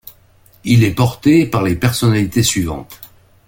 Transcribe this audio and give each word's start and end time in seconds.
Il 0.63 0.83
est 0.83 0.95
porté 0.95 1.45
par 1.45 1.61
les 1.61 1.75
personnalités 1.75 2.41
suivantes. 2.41 2.99